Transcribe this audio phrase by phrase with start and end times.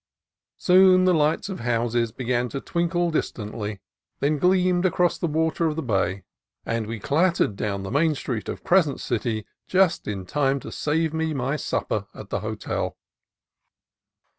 [0.57, 3.81] Soon the lights of houses began to twinkle distantly,
[4.19, 6.23] then gleamed across the water of the bay;
[6.65, 11.13] and we clattered down the main street of Crescent City just in time to save
[11.13, 12.97] me my supper at the hotel.